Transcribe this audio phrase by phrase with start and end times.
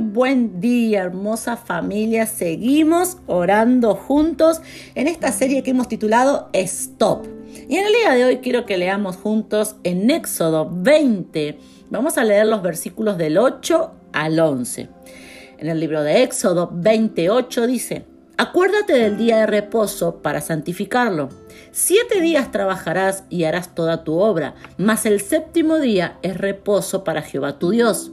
[0.00, 2.26] Buen día, hermosa familia.
[2.26, 4.60] Seguimos orando juntos
[4.94, 7.26] en esta serie que hemos titulado Stop.
[7.68, 11.58] Y en el día de hoy quiero que leamos juntos en Éxodo 20.
[11.88, 14.88] Vamos a leer los versículos del 8 al 11.
[15.58, 18.04] En el libro de Éxodo 28 dice,
[18.36, 21.30] Acuérdate del día de reposo para santificarlo.
[21.72, 27.22] Siete días trabajarás y harás toda tu obra, mas el séptimo día es reposo para
[27.22, 28.12] Jehová tu Dios.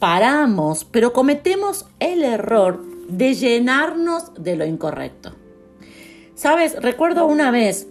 [0.00, 5.36] paramos, pero cometemos el error de llenarnos de lo incorrecto.
[6.34, 7.86] Sabes, recuerdo una vez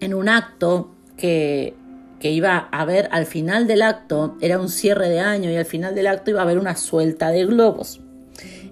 [0.00, 1.74] en un acto que
[2.22, 5.66] que iba a haber al final del acto, era un cierre de año y al
[5.66, 8.00] final del acto iba a haber una suelta de globos.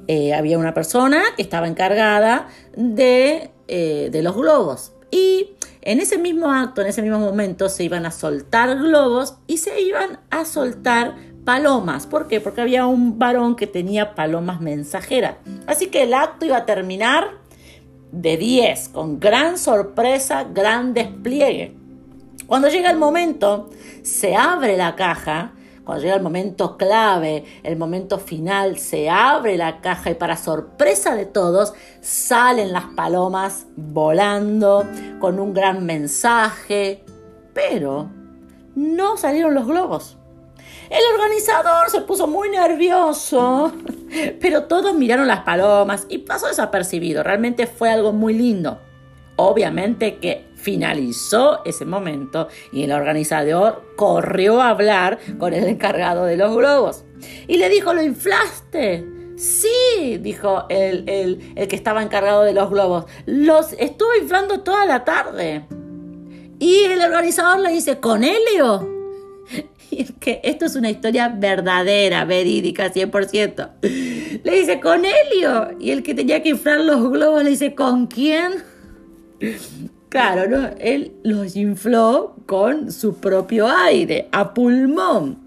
[0.07, 5.51] Eh, había una persona que estaba encargada de, eh, de los globos y
[5.83, 9.81] en ese mismo acto, en ese mismo momento, se iban a soltar globos y se
[9.81, 12.07] iban a soltar palomas.
[12.07, 12.41] ¿Por qué?
[12.41, 15.37] Porque había un varón que tenía palomas mensajeras.
[15.67, 17.39] Así que el acto iba a terminar
[18.13, 21.77] de 10, con gran sorpresa, gran despliegue.
[22.47, 23.71] Cuando llega el momento,
[24.03, 25.53] se abre la caja,
[25.85, 31.15] cuando llega el momento clave, el momento final, se abre la caja y para sorpresa
[31.15, 34.85] de todos salen las palomas volando
[35.21, 37.05] con un gran mensaje,
[37.55, 38.09] pero
[38.75, 40.20] no salieron los globos.
[40.91, 43.73] El organizador se puso muy nervioso,
[44.41, 47.23] pero todos miraron las palomas y pasó desapercibido.
[47.23, 48.81] Realmente fue algo muy lindo.
[49.37, 56.37] Obviamente que finalizó ese momento y el organizador corrió a hablar con el encargado de
[56.37, 57.05] los globos
[57.47, 59.07] y le dijo, ¿lo inflaste?
[59.37, 65.05] Sí, dijo el, el, que estaba encargado de los globos, los estuve inflando toda la
[65.05, 65.67] tarde.
[66.59, 69.00] Y el organizador le dice, ¿con helio?
[69.91, 73.71] Es que esto es una historia verdadera, verídica, 100%.
[74.43, 75.77] Le dice, con helio.
[75.81, 78.63] Y el que tenía que inflar los globos le dice, ¿con quién?
[80.09, 80.71] Claro, ¿no?
[80.79, 85.39] Él los infló con su propio aire, a pulmón.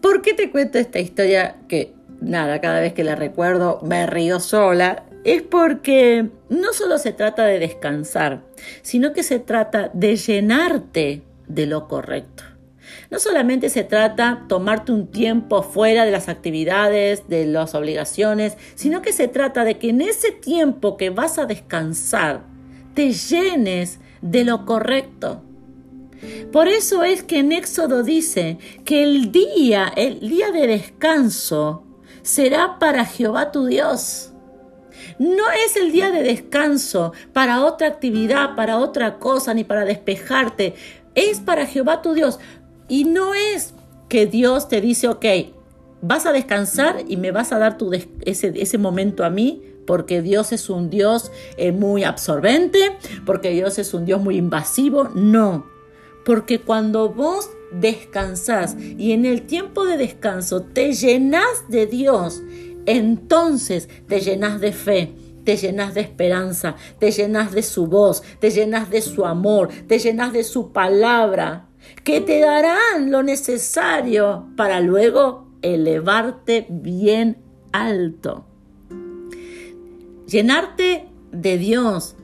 [0.00, 4.40] ¿Por qué te cuento esta historia que, nada, cada vez que la recuerdo me río
[4.40, 5.04] sola?
[5.24, 8.42] Es porque no solo se trata de descansar,
[8.82, 12.44] sino que se trata de llenarte de lo correcto.
[13.10, 19.02] No solamente se trata tomarte un tiempo fuera de las actividades, de las obligaciones, sino
[19.02, 22.44] que se trata de que en ese tiempo que vas a descansar,
[22.94, 25.42] te llenes de lo correcto.
[26.52, 31.84] Por eso es que en Éxodo dice que el día, el día de descanso,
[32.22, 34.32] será para Jehová tu Dios.
[35.18, 40.74] No es el día de descanso para otra actividad, para otra cosa, ni para despejarte.
[41.14, 42.38] Es para Jehová tu Dios.
[42.88, 43.74] Y no es
[44.08, 45.24] que Dios te dice, ok,
[46.00, 50.22] vas a descansar y me vas a dar tu ese, ese momento a mí porque
[50.22, 55.10] Dios es un Dios eh, muy absorbente, porque Dios es un Dios muy invasivo.
[55.14, 55.66] No,
[56.24, 62.42] porque cuando vos descansás y en el tiempo de descanso te llenas de Dios,
[62.86, 65.14] entonces te llenas de fe,
[65.44, 69.98] te llenas de esperanza, te llenas de su voz, te llenas de su amor, te
[69.98, 71.68] llenas de su palabra,
[72.04, 77.38] que te darán lo necesario para luego elevarte bien
[77.72, 78.46] alto.
[80.26, 82.16] Llenarte de Dios,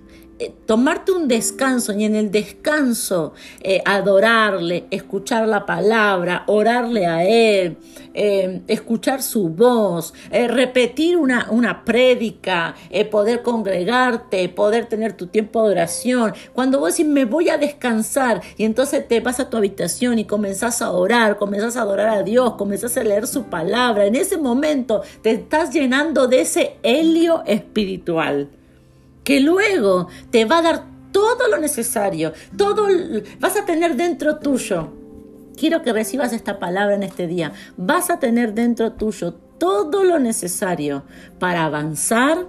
[0.66, 7.76] tomarte un descanso y en el descanso eh, adorarle, escuchar la palabra, orarle a Él,
[8.14, 12.74] eh, escuchar su voz, repetir una, una prédica,
[13.10, 16.34] poder congregarte, poder tener tu tiempo de oración.
[16.52, 20.24] Cuando vos decís me voy a descansar y entonces te vas a tu habitación y
[20.24, 24.36] comenzás a orar, comenzás a adorar a Dios, comenzás a leer su palabra, en ese
[24.36, 28.57] momento te estás llenando de ese helio espiritual
[29.28, 32.86] que luego te va a dar todo lo necesario, todo
[33.38, 34.88] vas a tener dentro tuyo.
[35.54, 37.52] Quiero que recibas esta palabra en este día.
[37.76, 41.04] Vas a tener dentro tuyo todo lo necesario
[41.38, 42.46] para avanzar,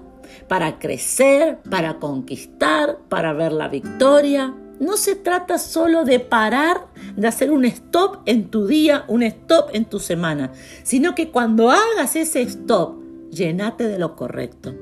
[0.47, 4.55] para crecer, para conquistar, para ver la victoria.
[4.79, 6.87] No se trata solo de parar,
[7.17, 10.53] de hacer un stop en tu día, un stop en tu semana,
[10.83, 14.73] sino que cuando hagas ese stop, llenate de lo correcto.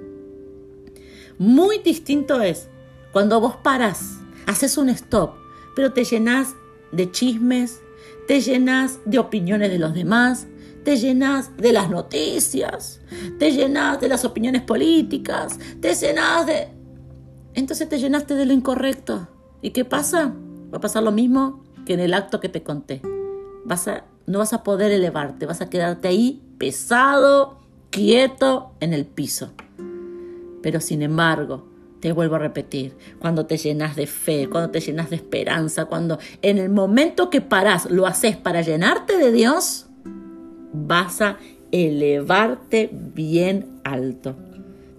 [1.38, 2.68] Muy distinto es
[3.12, 5.36] cuando vos paras, haces un stop,
[5.75, 6.56] pero te llenas
[6.92, 7.80] de chismes,
[8.28, 10.48] te llenas de opiniones de los demás,
[10.84, 13.01] te llenas de las noticias,
[13.38, 16.69] te llenas de las opiniones políticas, te llenas de...
[17.54, 19.28] Entonces te llenaste de lo incorrecto.
[19.62, 20.34] ¿Y qué pasa?
[20.74, 23.01] Va a pasar lo mismo que en el acto que te conté.
[23.66, 29.06] Vas a, no vas a poder elevarte, vas a quedarte ahí pesado, quieto en el
[29.06, 29.51] piso.
[30.62, 31.68] Pero sin embargo,
[32.00, 36.19] te vuelvo a repetir, cuando te llenas de fe, cuando te llenas de esperanza, cuando
[36.42, 39.88] en el momento que parás lo haces para llenarte de Dios,
[40.74, 41.38] vas a
[41.71, 44.36] elevarte bien alto.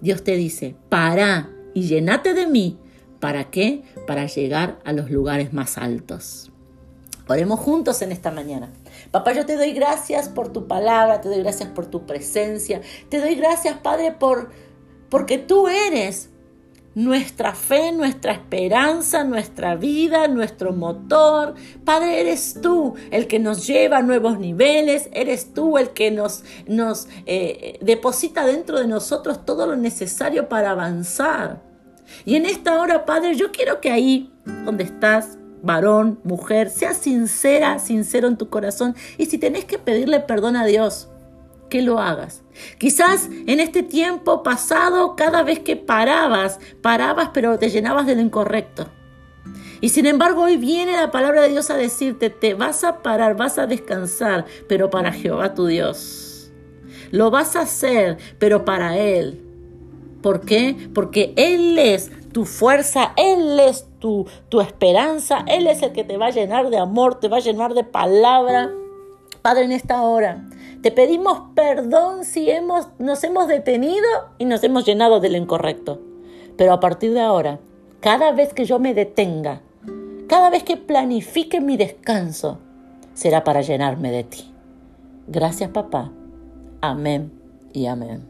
[0.01, 2.77] Dios te dice, para y llenate de mí.
[3.19, 3.83] ¿Para qué?
[4.07, 6.51] Para llegar a los lugares más altos.
[7.27, 8.71] Oremos juntos en esta mañana.
[9.11, 13.19] Papá, yo te doy gracias por tu palabra, te doy gracias por tu presencia, te
[13.19, 14.49] doy gracias, Padre, por
[15.09, 16.29] porque tú eres
[16.95, 21.55] nuestra fe, nuestra esperanza, nuestra vida, nuestro motor.
[21.85, 26.43] Padre, eres tú el que nos lleva a nuevos niveles, eres tú el que nos,
[27.25, 31.61] eh, deposita dentro de nosotros todo lo necesario para avanzar.
[32.25, 34.33] Y en esta hora, Padre, yo quiero que ahí
[34.65, 38.95] donde estás, varón, mujer, seas sincera, sincero en tu corazón.
[39.17, 41.09] Y si tenés que pedirle perdón a Dios,
[41.69, 42.43] que lo hagas.
[42.77, 48.21] Quizás en este tiempo pasado, cada vez que parabas, parabas pero te llenabas de lo
[48.21, 48.87] incorrecto.
[49.81, 53.37] Y sin embargo hoy viene la palabra de Dios a decirte, te vas a parar,
[53.37, 56.51] vas a descansar, pero para Jehová tu Dios.
[57.11, 59.41] Lo vas a hacer, pero para Él.
[60.21, 60.75] ¿Por qué?
[60.93, 66.17] Porque Él es tu fuerza, Él es tu, tu esperanza, Él es el que te
[66.17, 68.69] va a llenar de amor, te va a llenar de palabra.
[69.41, 70.43] Padre, en esta hora
[70.81, 74.07] te pedimos perdón si hemos, nos hemos detenido
[74.37, 75.99] y nos hemos llenado de lo incorrecto.
[76.57, 77.59] Pero a partir de ahora,
[77.99, 79.61] cada vez que yo me detenga,
[80.27, 82.59] cada vez que planifique mi descanso,
[83.13, 84.51] será para llenarme de ti.
[85.27, 86.11] Gracias papá.
[86.81, 87.31] Amén
[87.73, 88.27] y amén.